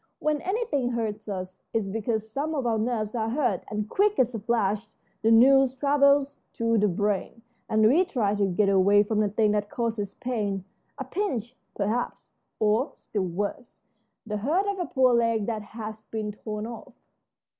[0.17, 4.33] When anything hurts us it's because some of our nerves are hurt, and quick as
[4.33, 4.89] a flash
[5.21, 9.51] the news travels to the brain, and we try to get away from the thing
[9.51, 10.65] that causes pain
[10.97, 13.83] a pinch, perhaps, or, still worse,
[14.25, 16.95] the hurt of a poor leg that has been torn off."